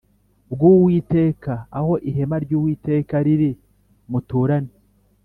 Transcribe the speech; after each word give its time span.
bw 0.51 0.59
Uwiteka 0.73 1.53
aho 1.77 1.93
ihema 2.09 2.37
ry 2.43 2.51
Uwiteka 2.57 3.15
riri 3.25 3.49
muturane 4.11 4.73